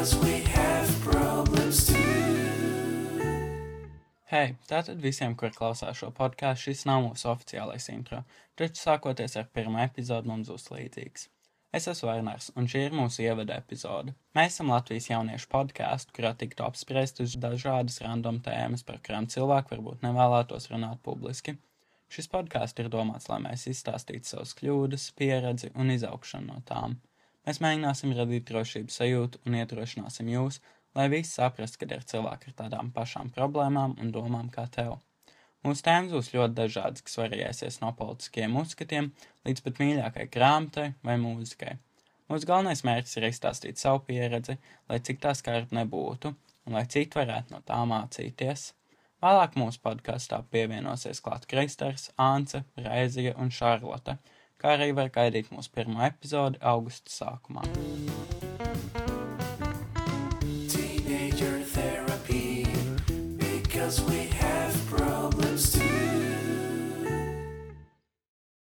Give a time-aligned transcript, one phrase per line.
[0.00, 3.20] Cause we have problems too.
[4.32, 8.22] Hei, tātad visiem, kur klausās šo podkāstu, šis nav mūsu oficiālais intro,
[8.56, 11.26] taču sākoties ar pirmo epizodu mums būs līdzīgs.
[11.76, 14.16] Es esmu Vērnārs, un šī ir mūsu ievada epizode.
[14.40, 20.08] Mēs esam Latvijas jauniešu podkāsts, kurā tiktu apspriestas dažādas random tēmas, par kurām cilvēki varbūt
[20.08, 21.58] nevēlētos runāt publiski.
[22.08, 26.96] Šis podkāsts ir domāts, lai mēs izstāstītu savas kļūdas, pieredzi un izaugšanu no tām.
[27.50, 30.60] Mēs mēģināsim radīt drošības sajūtu un iedrošināsim jūs,
[30.94, 35.00] lai visi saprastu, ka ir cilvēki ar tādām pašām problēmām un domām kā tev.
[35.66, 39.10] Mūsu tēmas būs ļoti dažādas, kas variēsies no politiskiem uzskatiem
[39.48, 41.74] līdz pat mīļākai grāmatai vai mūzikai.
[42.30, 46.30] Mūsu galvenais mērķis ir izstāstīt savu pieredzi, lai cik tā skarta nebūtu,
[46.70, 48.68] un lai citi varētu no tā mācīties.
[49.26, 54.20] Vēlāk mūsu podkāstā pievienosies klāt Kristers, Ānce, Reizija un Šarlote,
[54.60, 57.64] kā arī var gaidīt mūsu pirmo epizodi augusta sākumā.
[60.68, 62.66] Teenager therapy
[63.40, 65.09] because we have grown.